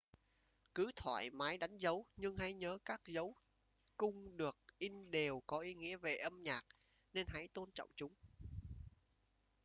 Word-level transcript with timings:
cứ 0.75 0.91
thoải 0.95 1.29
mái 1.29 1.57
đánh 1.57 1.77
dấu 1.77 2.05
nhưng 2.17 2.37
hãy 2.37 2.53
nhớ 2.53 2.77
các 2.85 3.01
dấu 3.05 3.35
cung 3.97 4.37
được 4.37 4.57
in 4.77 5.11
đều 5.11 5.41
có 5.47 5.59
ý 5.59 5.73
nghĩa 5.73 5.97
về 5.97 6.15
âm 6.17 6.41
nhạc 6.41 6.65
nên 7.13 7.25
hãy 7.29 7.47
tôn 7.47 7.71
trọng 7.71 7.89
chúng 7.95 8.13